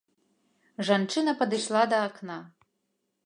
[0.87, 2.39] Жанчына падышла да акна.